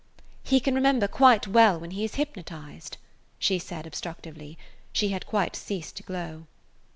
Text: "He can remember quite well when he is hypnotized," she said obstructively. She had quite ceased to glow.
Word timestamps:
"He 0.43 0.59
can 0.59 0.73
remember 0.73 1.07
quite 1.07 1.47
well 1.47 1.79
when 1.79 1.91
he 1.91 2.03
is 2.03 2.15
hypnotized," 2.15 2.97
she 3.37 3.59
said 3.59 3.85
obstructively. 3.85 4.57
She 4.91 5.09
had 5.09 5.27
quite 5.27 5.55
ceased 5.55 5.95
to 5.97 6.01
glow. 6.01 6.47